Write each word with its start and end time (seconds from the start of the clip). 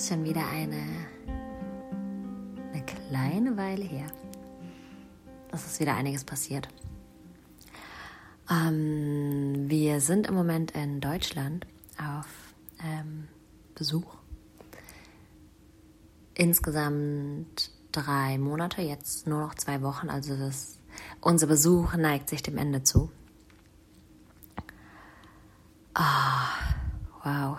Ist 0.00 0.08
schon 0.08 0.24
wieder 0.24 0.48
eine, 0.48 0.82
eine 2.72 2.86
kleine 2.86 3.58
Weile 3.58 3.84
her. 3.84 4.06
Es 5.52 5.66
ist 5.66 5.78
wieder 5.78 5.94
einiges 5.94 6.24
passiert. 6.24 6.68
Ähm, 8.48 9.68
wir 9.68 10.00
sind 10.00 10.26
im 10.26 10.32
Moment 10.32 10.70
in 10.70 11.02
Deutschland 11.02 11.66
auf 11.98 12.28
ähm, 12.82 13.28
Besuch. 13.74 14.16
Insgesamt 16.32 17.70
drei 17.92 18.38
Monate, 18.38 18.80
jetzt 18.80 19.26
nur 19.26 19.40
noch 19.40 19.54
zwei 19.54 19.82
Wochen, 19.82 20.08
also 20.08 20.34
das, 20.34 20.78
unser 21.20 21.46
Besuch 21.46 21.92
neigt 21.92 22.30
sich 22.30 22.42
dem 22.42 22.56
Ende 22.56 22.84
zu. 22.84 23.10
Ah, 25.92 26.46
wow. 27.22 27.58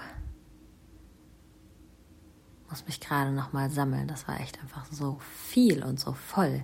Muss 2.72 2.88
mich 2.88 3.02
gerade 3.02 3.32
noch 3.32 3.54
mal 3.54 3.70
sammeln. 3.70 4.08
Das 4.08 4.28
war 4.28 4.40
echt 4.40 4.60
einfach 4.62 4.86
so 4.90 5.20
viel 5.46 5.84
und 5.84 6.00
so 6.00 6.14
voll. 6.14 6.64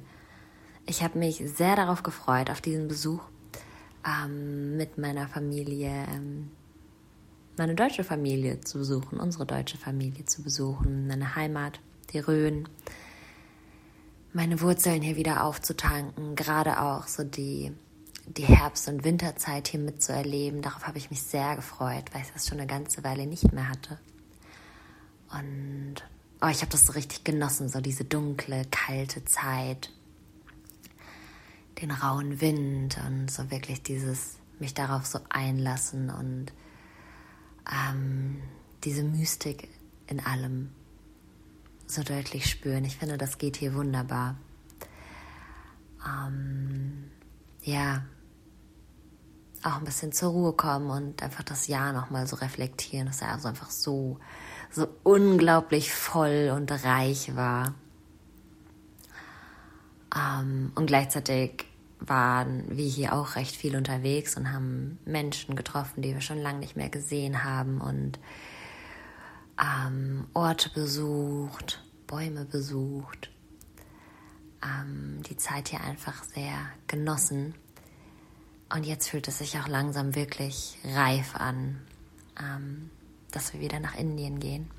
Ich 0.86 1.04
habe 1.04 1.20
mich 1.20 1.44
sehr 1.46 1.76
darauf 1.76 2.02
gefreut, 2.02 2.50
auf 2.50 2.62
diesen 2.62 2.88
Besuch 2.88 3.22
ähm, 4.08 4.78
mit 4.78 4.98
meiner 4.98 5.28
Familie, 5.28 6.08
ähm, 6.10 6.50
meine 7.58 7.76
deutsche 7.76 8.06
Familie 8.06 8.62
zu 8.62 8.78
besuchen, 8.78 9.20
unsere 9.20 9.46
deutsche 9.46 9.78
Familie 9.78 10.24
zu 10.24 10.44
besuchen, 10.44 11.08
meine 11.08 11.36
Heimat, 11.36 11.82
die 12.14 12.20
Rhön, 12.20 12.70
meine 14.32 14.62
Wurzeln 14.62 15.02
hier 15.02 15.18
wieder 15.18 15.44
aufzutanken, 15.44 16.36
gerade 16.36 16.80
auch 16.82 17.08
so 17.08 17.26
die, 17.26 17.74
die 18.28 18.46
Herbst- 18.46 18.88
und 18.88 19.04
Winterzeit 19.04 19.68
hier 19.68 19.82
mitzuerleben. 19.82 20.62
Darauf 20.62 20.88
habe 20.88 21.00
ich 21.00 21.10
mich 21.10 21.22
sehr 21.22 21.58
gefreut, 21.58 22.06
weil 22.14 22.22
ich 22.22 22.32
das 22.32 22.48
schon 22.48 22.60
eine 22.60 22.68
ganze 22.68 23.04
Weile 23.04 23.28
nicht 23.28 23.52
mehr 23.52 23.68
hatte. 23.68 24.00
Und 25.32 25.96
oh, 26.42 26.48
ich 26.48 26.62
habe 26.62 26.72
das 26.72 26.86
so 26.86 26.94
richtig 26.94 27.24
genossen, 27.24 27.70
so 27.70 27.82
diese 27.82 28.06
dunkle, 28.06 28.66
kalte 28.72 29.26
Zeit, 29.26 29.92
den 31.82 31.92
rauen 31.92 32.42
Wind 32.42 32.98
und 33.06 33.30
so 33.30 33.52
wirklich 33.52 33.84
dieses 33.84 34.38
mich 34.60 34.74
darauf 34.74 35.06
so 35.06 35.20
einlassen 35.30 36.10
und 36.10 36.52
ähm, 37.72 38.42
diese 38.84 39.04
Mystik 39.04 39.70
in 40.08 40.20
allem 40.20 40.72
so 41.86 42.04
deutlich 42.04 42.50
spüren. 42.50 42.86
Ich 42.86 42.98
finde, 42.98 43.18
das 43.18 43.38
geht 43.38 43.58
hier 43.58 43.74
wunderbar. 43.76 44.36
Ähm, 46.06 47.12
ja, 47.62 48.04
auch 49.64 49.78
ein 49.78 49.86
bisschen 49.86 50.12
zur 50.12 50.32
Ruhe 50.32 50.54
kommen 50.54 50.90
und 50.90 51.24
einfach 51.24 51.44
das 51.44 51.68
Jahr 51.68 51.94
nochmal 51.94 52.28
so 52.28 52.36
reflektieren, 52.38 53.08
dass 53.08 53.22
er 53.22 53.34
also 53.34 53.48
einfach 53.48 53.70
so, 53.70 54.20
so 54.72 54.88
unglaublich 55.04 55.94
voll 55.94 56.52
und 56.56 56.72
reich 56.72 57.36
war. 57.36 57.74
Ähm, 60.16 60.72
und 60.76 60.88
gleichzeitig 60.88 61.66
waren 62.00 62.64
wir 62.70 62.86
hier 62.86 63.14
auch 63.14 63.36
recht 63.36 63.56
viel 63.56 63.76
unterwegs 63.76 64.38
und 64.38 64.52
haben 64.52 65.00
Menschen 65.06 65.56
getroffen, 65.56 66.02
die 66.02 66.14
wir 66.14 66.22
schon 66.22 66.42
lange 66.42 66.60
nicht 66.60 66.76
mehr 66.76 66.90
gesehen 66.90 67.44
haben 67.44 67.82
und 67.82 68.20
ähm, 69.60 70.28
Orte 70.34 70.70
besucht, 70.70 71.84
Bäume 72.06 72.46
besucht, 72.46 73.32
ähm, 74.64 75.22
die 75.30 75.38
Zeit 75.38 75.70
hier 75.70 75.82
einfach 75.82 76.24
sehr 76.24 76.54
genossen. 76.88 77.56
Und 78.74 78.86
jetzt 78.86 79.10
fühlt 79.10 79.28
es 79.28 79.40
sich 79.40 79.58
auch 79.58 79.68
langsam 79.68 80.14
wirklich 80.14 80.78
reif 80.84 81.36
an, 81.36 81.82
ähm, 82.40 82.90
dass 83.32 83.54
wir 83.54 83.60
wieder 83.60 83.80
nach 83.80 83.96
Indien 83.96 84.40
gehen 84.40 84.70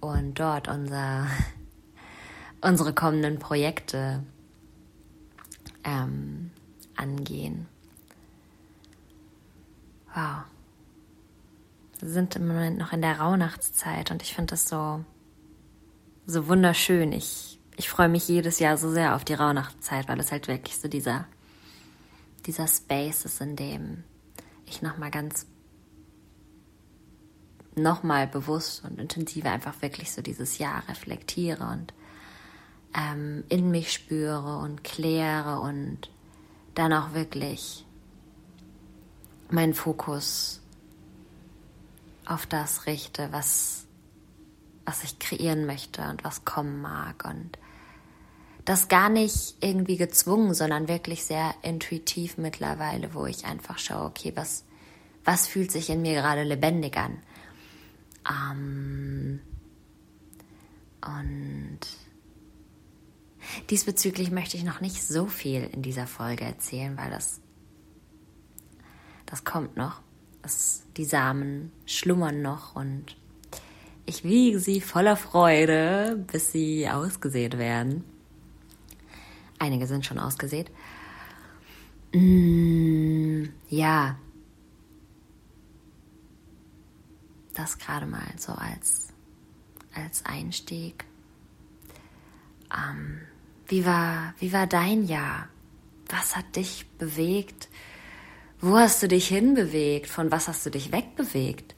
und 0.00 0.38
dort 0.38 0.68
unser, 0.68 1.28
unsere 2.60 2.92
kommenden 2.92 3.38
Projekte 3.38 4.22
ähm, 5.84 6.50
angehen. 6.96 7.66
Wow. 10.14 10.44
Wir 12.00 12.08
sind 12.08 12.34
im 12.36 12.48
Moment 12.48 12.78
noch 12.78 12.92
in 12.92 13.00
der 13.00 13.20
Rauhnachtszeit 13.20 14.10
und 14.10 14.22
ich 14.22 14.34
finde 14.34 14.50
das 14.50 14.68
so, 14.68 15.04
so 16.26 16.48
wunderschön. 16.48 17.12
Ich, 17.12 17.60
ich 17.76 17.88
freue 17.88 18.08
mich 18.08 18.26
jedes 18.26 18.58
Jahr 18.58 18.76
so 18.76 18.90
sehr 18.90 19.14
auf 19.14 19.24
die 19.24 19.34
Rauhnachtszeit, 19.34 20.08
weil 20.08 20.18
es 20.18 20.32
halt 20.32 20.48
wirklich 20.48 20.76
so 20.78 20.88
dieser, 20.88 21.26
dieser 22.44 22.66
Space 22.66 23.24
ist, 23.24 23.40
in 23.40 23.54
dem 23.54 24.02
ich 24.66 24.82
nochmal 24.82 25.12
ganz 25.12 25.46
nochmal 27.74 28.26
bewusst 28.26 28.84
und 28.84 28.98
intensiver 28.98 29.50
einfach 29.50 29.80
wirklich 29.80 30.12
so 30.12 30.22
dieses 30.22 30.58
Jahr 30.58 30.82
reflektiere 30.88 31.64
und 31.64 31.94
ähm, 32.94 33.44
in 33.48 33.70
mich 33.70 33.92
spüre 33.92 34.58
und 34.58 34.84
kläre 34.84 35.60
und 35.60 36.10
dann 36.74 36.92
auch 36.92 37.14
wirklich 37.14 37.86
meinen 39.50 39.74
Fokus 39.74 40.60
auf 42.26 42.46
das 42.46 42.86
richte, 42.86 43.28
was, 43.32 43.86
was 44.84 45.04
ich 45.04 45.18
kreieren 45.18 45.66
möchte 45.66 46.02
und 46.02 46.24
was 46.24 46.44
kommen 46.44 46.80
mag 46.80 47.24
und 47.24 47.58
das 48.64 48.88
gar 48.88 49.08
nicht 49.08 49.56
irgendwie 49.60 49.96
gezwungen, 49.96 50.54
sondern 50.54 50.88
wirklich 50.88 51.24
sehr 51.24 51.54
intuitiv 51.62 52.38
mittlerweile, 52.38 53.12
wo 53.12 53.26
ich 53.26 53.44
einfach 53.44 53.78
schaue, 53.78 54.06
okay, 54.06 54.32
was, 54.36 54.64
was 55.24 55.48
fühlt 55.48 55.72
sich 55.72 55.90
in 55.90 56.02
mir 56.02 56.14
gerade 56.14 56.44
lebendig 56.44 56.96
an? 56.96 57.18
Ähm, 58.28 59.40
und 61.04 61.80
Diesbezüglich 63.70 64.30
möchte 64.30 64.56
ich 64.56 64.64
noch 64.64 64.80
nicht 64.80 65.02
so 65.02 65.26
viel 65.26 65.68
in 65.72 65.82
dieser 65.82 66.06
Folge 66.06 66.44
erzählen, 66.44 66.96
weil 66.96 67.10
das, 67.10 67.40
das 69.26 69.44
kommt 69.44 69.76
noch. 69.76 70.00
Das, 70.42 70.82
die 70.96 71.04
Samen 71.04 71.70
schlummern 71.86 72.42
noch 72.42 72.74
und 72.74 73.16
ich 74.06 74.24
wiege 74.24 74.58
sie 74.58 74.80
voller 74.80 75.16
Freude, 75.16 76.24
bis 76.32 76.50
sie 76.50 76.88
ausgesät 76.88 77.58
werden. 77.58 78.02
Einige 79.60 79.86
sind 79.86 80.04
schon 80.04 80.18
ausgesät. 80.18 80.70
Mm, 82.12 83.44
ja. 83.68 84.16
Das 87.54 87.78
gerade 87.78 88.06
mal 88.06 88.26
so 88.38 88.52
als, 88.52 89.08
als 89.94 90.24
Einstieg. 90.24 91.04
Ähm, 92.72 93.20
wie 93.66 93.84
war, 93.84 94.34
wie 94.38 94.52
war 94.52 94.66
dein 94.66 95.04
Jahr? 95.04 95.48
Was 96.08 96.36
hat 96.36 96.56
dich 96.56 96.86
bewegt? 96.98 97.68
Wo 98.60 98.76
hast 98.76 99.02
du 99.02 99.08
dich 99.08 99.28
hinbewegt? 99.28 100.08
Von 100.08 100.30
was 100.30 100.48
hast 100.48 100.64
du 100.66 100.70
dich 100.70 100.92
wegbewegt? 100.92 101.74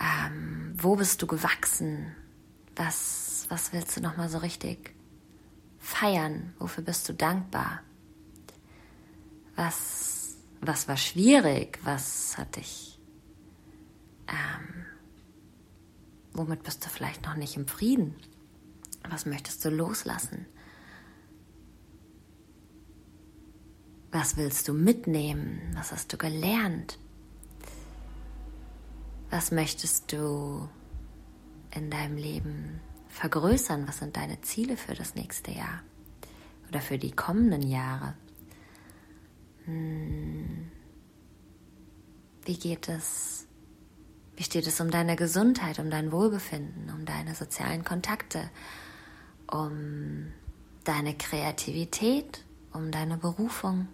Ähm, 0.00 0.74
wo 0.76 0.96
bist 0.96 1.22
du 1.22 1.26
gewachsen? 1.26 2.14
Was, 2.76 3.46
was 3.48 3.72
willst 3.72 3.96
du 3.96 4.00
nochmal 4.00 4.28
so 4.28 4.38
richtig 4.38 4.94
feiern? 5.78 6.54
Wofür 6.58 6.82
bist 6.82 7.08
du 7.08 7.12
dankbar? 7.12 7.80
Was, 9.56 10.36
was 10.60 10.88
war 10.88 10.96
schwierig? 10.96 11.78
Was 11.84 12.36
hat 12.38 12.56
dich, 12.56 12.93
ähm, 14.28 14.86
womit 16.32 16.62
bist 16.62 16.84
du 16.84 16.88
vielleicht 16.88 17.24
noch 17.24 17.36
nicht 17.36 17.56
im 17.56 17.66
Frieden? 17.66 18.14
Was 19.08 19.26
möchtest 19.26 19.64
du 19.64 19.70
loslassen? 19.70 20.46
Was 24.10 24.36
willst 24.36 24.68
du 24.68 24.74
mitnehmen? 24.74 25.60
Was 25.74 25.92
hast 25.92 26.12
du 26.12 26.16
gelernt? 26.16 26.98
Was 29.30 29.50
möchtest 29.50 30.12
du 30.12 30.68
in 31.74 31.90
deinem 31.90 32.16
Leben 32.16 32.80
vergrößern? 33.08 33.88
Was 33.88 33.98
sind 33.98 34.16
deine 34.16 34.40
Ziele 34.42 34.76
für 34.76 34.94
das 34.94 35.16
nächste 35.16 35.50
Jahr 35.50 35.82
oder 36.68 36.80
für 36.80 36.98
die 36.98 37.10
kommenden 37.10 37.62
Jahre? 37.62 38.14
Hm. 39.64 40.70
Wie 42.44 42.56
geht 42.56 42.88
es? 42.88 43.46
Wie 44.36 44.42
steht 44.42 44.66
es 44.66 44.80
um 44.80 44.90
deine 44.90 45.16
Gesundheit, 45.16 45.78
um 45.78 45.90
dein 45.90 46.10
Wohlbefinden, 46.10 46.90
um 46.90 47.04
deine 47.04 47.34
sozialen 47.34 47.84
Kontakte, 47.84 48.50
um 49.50 50.32
deine 50.84 51.14
Kreativität, 51.14 52.44
um 52.72 52.90
deine 52.90 53.16
Berufung? 53.16 53.88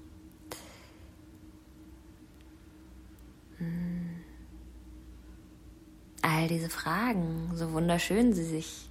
all 6.23 6.49
diese 6.49 6.71
Fragen, 6.71 7.51
so 7.55 7.73
wunderschön 7.73 8.33
sie 8.33 8.45
sich 8.45 8.89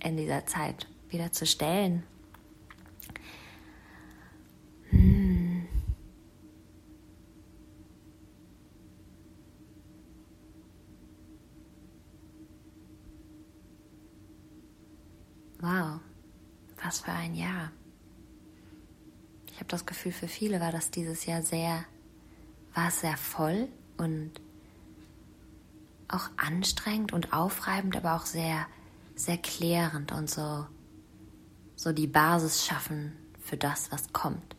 in 0.00 0.16
dieser 0.16 0.46
Zeit 0.46 0.86
wieder 1.08 1.32
zu 1.32 1.46
stellen. 1.46 2.04
Was 16.82 17.00
für 17.00 17.12
ein 17.12 17.34
Jahr. 17.34 17.72
Ich 19.50 19.56
habe 19.56 19.68
das 19.68 19.86
Gefühl, 19.86 20.12
für 20.12 20.28
viele 20.28 20.60
war 20.60 20.72
das 20.72 20.90
dieses 20.90 21.26
Jahr 21.26 21.42
sehr, 21.42 21.84
war 22.74 22.90
sehr 22.90 23.16
voll 23.16 23.68
und 23.96 24.32
auch 26.06 26.30
anstrengend 26.36 27.12
und 27.12 27.32
aufreibend, 27.32 27.96
aber 27.96 28.14
auch 28.14 28.26
sehr, 28.26 28.66
sehr 29.14 29.38
klärend 29.38 30.12
und 30.12 30.30
so, 30.30 30.66
so 31.76 31.92
die 31.92 32.06
Basis 32.06 32.64
schaffen 32.64 33.12
für 33.40 33.56
das, 33.56 33.90
was 33.90 34.12
kommt. 34.12 34.56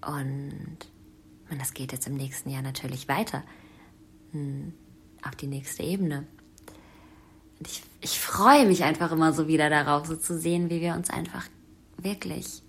Und 0.00 0.78
und 1.50 1.60
das 1.60 1.74
geht 1.74 1.92
jetzt 1.92 2.06
im 2.06 2.14
nächsten 2.14 2.50
Jahr 2.50 2.62
natürlich 2.62 3.08
weiter 3.08 3.42
hm, 4.32 4.72
auf 5.22 5.36
die 5.36 5.46
nächste 5.46 5.82
Ebene. 5.82 6.26
Ich, 7.60 7.82
ich 8.00 8.20
freue 8.20 8.66
mich 8.66 8.84
einfach 8.84 9.12
immer 9.12 9.32
so 9.32 9.48
wieder 9.48 9.70
darauf, 9.70 10.06
so 10.06 10.16
zu 10.16 10.38
sehen, 10.38 10.70
wie 10.70 10.80
wir 10.80 10.94
uns 10.94 11.10
einfach 11.10 11.46
wirklich, 11.96 12.62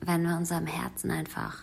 wenn 0.00 0.22
wir 0.22 0.36
unserem 0.36 0.66
Herzen 0.66 1.10
einfach 1.10 1.58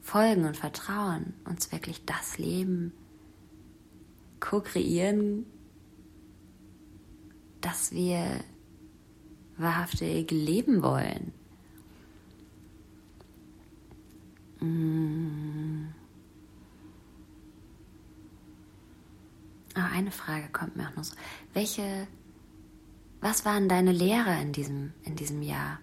folgen 0.00 0.44
und 0.44 0.56
vertrauen, 0.56 1.34
uns 1.44 1.72
wirklich 1.72 2.04
das 2.04 2.38
Leben 2.38 2.92
co-kreieren, 4.38 5.46
dass 7.60 7.90
wir 7.90 8.44
wahrhaftig 9.56 10.30
leben 10.30 10.82
wollen. 10.82 11.32
Mm. 14.60 15.88
Ah, 19.76 19.90
eine 19.92 20.10
Frage 20.10 20.48
kommt 20.52 20.74
mir 20.74 20.88
auch 20.88 20.96
noch 20.96 21.04
so. 21.04 21.14
Welche, 21.52 22.06
was 23.20 23.44
waren 23.44 23.68
deine 23.68 23.92
Lehre 23.92 24.40
in 24.40 24.52
diesem, 24.52 24.94
in 25.04 25.16
diesem 25.16 25.42
Jahr? 25.42 25.78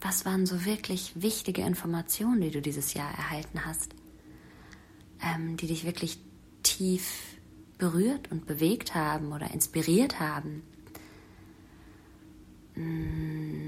Was 0.00 0.24
waren 0.24 0.46
so 0.46 0.64
wirklich 0.64 1.12
wichtige 1.14 1.60
Informationen, 1.60 2.40
die 2.40 2.50
du 2.50 2.62
dieses 2.62 2.94
Jahr 2.94 3.10
erhalten 3.10 3.66
hast, 3.66 3.94
ähm, 5.22 5.58
die 5.58 5.66
dich 5.66 5.84
wirklich 5.84 6.18
tief 6.62 7.36
berührt 7.76 8.30
und 8.32 8.46
bewegt 8.46 8.94
haben 8.94 9.32
oder 9.32 9.50
inspiriert 9.50 10.18
haben? 10.18 10.62
Mmh. 12.76 13.65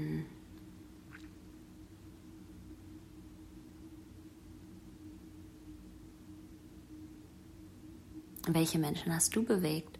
Welche 8.47 8.79
Menschen 8.79 9.13
hast 9.13 9.35
du 9.35 9.43
bewegt? 9.43 9.99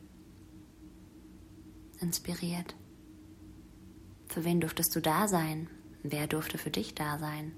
Inspiriert? 2.00 2.76
Für 4.28 4.44
wen 4.46 4.62
durftest 4.62 4.96
du 4.96 5.02
da 5.02 5.28
sein? 5.28 5.70
Wer 6.04 6.28
durfte 6.28 6.58
für 6.58 6.70
dich 6.70 6.96
da 6.96 7.20
sein? 7.20 7.52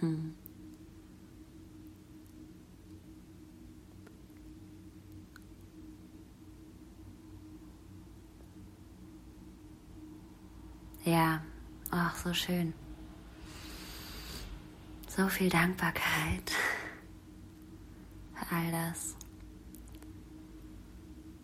Hm. 0.00 0.34
Ja, 11.04 11.42
ach, 11.90 12.16
so 12.16 12.32
schön 12.32 12.74
so 15.18 15.26
viel 15.26 15.48
Dankbarkeit 15.48 16.52
für 18.34 18.54
all 18.54 18.70
das. 18.70 19.16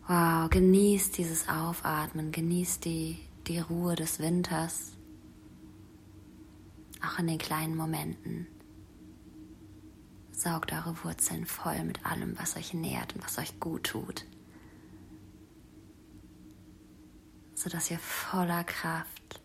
Wow, 0.07 0.49
genießt 0.49 1.19
dieses 1.19 1.49
Aufatmen, 1.49 2.31
genießt 2.31 2.85
die, 2.85 3.19
die 3.49 3.59
Ruhe 3.59 3.97
des 3.97 4.21
Winters, 4.21 4.93
auch 7.05 7.19
in 7.19 7.27
den 7.27 7.39
kleinen 7.39 7.75
Momenten. 7.75 8.47
Saugt 10.31 10.73
eure 10.73 10.95
Wurzeln 11.03 11.45
voll 11.45 11.83
mit 11.83 12.07
allem, 12.07 12.39
was 12.39 12.57
euch 12.57 12.75
nährt 12.75 13.17
und 13.17 13.25
was 13.25 13.39
euch 13.39 13.59
gut 13.59 13.83
tut, 13.83 14.25
sodass 17.57 17.91
ihr 17.91 17.99
voller 17.99 18.63
Kraft 18.63 19.41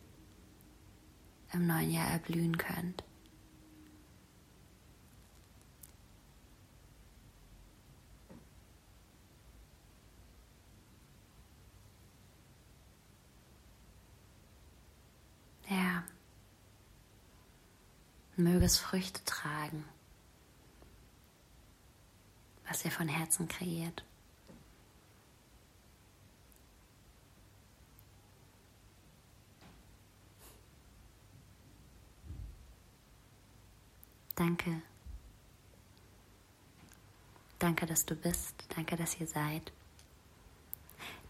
im 1.52 1.66
neuen 1.66 1.90
Jahr 1.90 2.12
erblühen 2.12 2.60
könnt. 2.60 3.09
Möge 18.40 18.64
es 18.64 18.80
Früchte 18.80 19.22
tragen, 19.26 19.84
was 22.66 22.86
ihr 22.86 22.92
von 22.92 23.10
Herzen 23.10 23.50
kreiert. 23.50 24.06
Danke. 34.36 34.84
Danke, 37.60 37.86
dass 37.88 38.06
du 38.06 38.16
bist. 38.16 38.56
Danke, 38.74 38.96
dass 38.96 39.20
ihr 39.20 39.28
seid. 39.28 39.74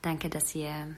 Danke, 0.04 0.30
dass 0.30 0.54
ihr 0.54 0.96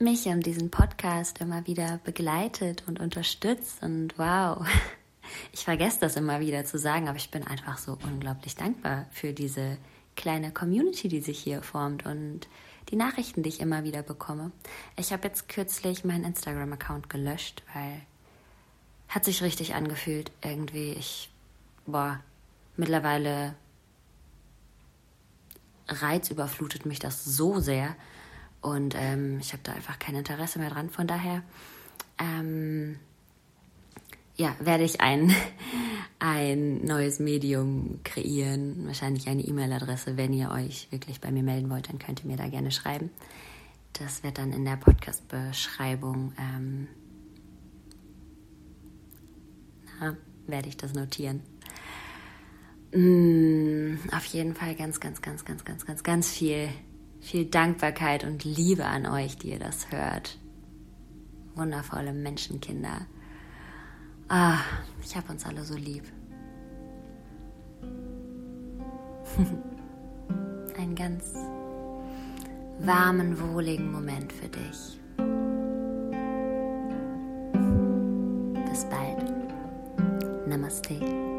mich 0.00 0.26
und 0.26 0.46
diesen 0.46 0.70
Podcast 0.70 1.40
immer 1.40 1.66
wieder 1.66 2.00
begleitet 2.04 2.84
und 2.86 3.00
unterstützt. 3.00 3.82
Und 3.82 4.18
wow, 4.18 4.66
ich 5.52 5.64
vergesse 5.64 6.00
das 6.00 6.16
immer 6.16 6.40
wieder 6.40 6.64
zu 6.64 6.78
sagen, 6.78 7.08
aber 7.08 7.18
ich 7.18 7.30
bin 7.30 7.46
einfach 7.46 7.76
so 7.78 7.98
unglaublich 8.02 8.56
dankbar 8.56 9.06
für 9.10 9.32
diese 9.32 9.76
kleine 10.16 10.52
Community, 10.52 11.08
die 11.08 11.20
sich 11.20 11.38
hier 11.38 11.62
formt 11.62 12.06
und 12.06 12.48
die 12.88 12.96
Nachrichten, 12.96 13.42
die 13.42 13.50
ich 13.50 13.60
immer 13.60 13.84
wieder 13.84 14.02
bekomme. 14.02 14.52
Ich 14.96 15.12
habe 15.12 15.28
jetzt 15.28 15.48
kürzlich 15.48 16.04
meinen 16.04 16.24
Instagram-Account 16.24 17.10
gelöscht, 17.10 17.62
weil 17.74 18.00
hat 19.08 19.24
sich 19.24 19.42
richtig 19.42 19.74
angefühlt 19.74 20.32
irgendwie. 20.42 20.92
Ich, 20.92 21.30
boah, 21.86 22.20
mittlerweile 22.76 23.54
reizüberflutet 25.88 26.86
mich 26.86 27.00
das 27.00 27.24
so 27.24 27.60
sehr 27.60 27.96
und 28.62 28.94
ähm, 28.96 29.38
ich 29.40 29.52
habe 29.52 29.62
da 29.62 29.72
einfach 29.72 29.98
kein 29.98 30.14
Interesse 30.14 30.58
mehr 30.58 30.70
dran. 30.70 30.90
Von 30.90 31.06
daher 31.06 31.42
ähm, 32.18 32.98
ja, 34.36 34.54
werde 34.60 34.84
ich 34.84 35.00
ein, 35.00 35.34
ein 36.18 36.84
neues 36.84 37.20
Medium 37.20 38.00
kreieren. 38.04 38.86
Wahrscheinlich 38.86 39.28
eine 39.28 39.42
E-Mail-Adresse. 39.42 40.16
Wenn 40.16 40.32
ihr 40.32 40.50
euch 40.50 40.88
wirklich 40.90 41.20
bei 41.20 41.30
mir 41.30 41.42
melden 41.42 41.70
wollt, 41.70 41.88
dann 41.88 41.98
könnt 41.98 42.24
ihr 42.24 42.30
mir 42.30 42.36
da 42.36 42.48
gerne 42.48 42.70
schreiben. 42.70 43.10
Das 43.94 44.22
wird 44.22 44.38
dann 44.38 44.52
in 44.52 44.64
der 44.64 44.76
Podcast-Beschreibung. 44.76 46.32
Ähm, 46.38 46.88
werde 50.46 50.68
ich 50.68 50.76
das 50.76 50.94
notieren. 50.94 51.40
Mm, 52.92 53.98
auf 54.12 54.24
jeden 54.26 54.54
Fall 54.54 54.74
ganz, 54.74 55.00
ganz, 55.00 55.20
ganz, 55.20 55.44
ganz, 55.44 55.64
ganz, 55.64 55.86
ganz, 55.86 56.02
ganz 56.02 56.28
viel 56.28 56.68
viel 57.20 57.44
Dankbarkeit 57.44 58.24
und 58.24 58.44
Liebe 58.44 58.84
an 58.86 59.06
euch, 59.06 59.36
die 59.36 59.50
ihr 59.50 59.58
das 59.58 59.90
hört. 59.90 60.38
Wundervolle 61.54 62.12
Menschenkinder. 62.12 63.06
Ah, 64.28 64.58
ich 65.02 65.16
habe 65.16 65.32
uns 65.32 65.44
alle 65.44 65.64
so 65.64 65.76
lieb. 65.76 66.04
Einen 70.76 70.94
ganz 70.94 71.34
warmen, 72.78 73.38
wohligen 73.40 73.92
Moment 73.92 74.32
für 74.32 74.48
dich. 74.48 74.98
Bis 78.70 78.84
bald. 78.84 80.46
Namaste. 80.46 81.29